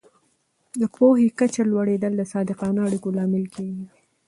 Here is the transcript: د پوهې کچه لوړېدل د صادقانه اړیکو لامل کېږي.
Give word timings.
د 0.79 0.81
پوهې 0.95 1.27
کچه 1.39 1.61
لوړېدل 1.71 2.13
د 2.17 2.21
صادقانه 2.33 2.79
اړیکو 2.87 3.09
لامل 3.17 3.45
کېږي. 3.55 3.85